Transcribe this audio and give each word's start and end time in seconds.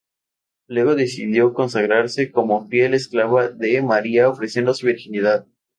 Luego 0.67 0.95
decidió 0.95 1.53
consagrarse 1.53 2.31
como 2.31 2.67
fiel 2.69 2.95
esclava 2.95 3.49
de 3.49 3.83
María 3.83 4.29
ofreciendo 4.29 4.73
su 4.73 4.87
virginidad. 4.87 5.45